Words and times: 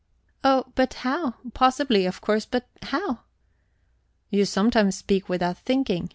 "Oh, 0.43 0.65
but 0.73 0.95
how? 1.05 1.35
Possibly, 1.53 2.07
of 2.07 2.21
course, 2.21 2.43
but 2.47 2.67
how?" 2.81 3.19
"You 4.31 4.45
sometimes 4.45 4.95
speak 4.95 5.29
without 5.29 5.59
thinking. 5.59 6.09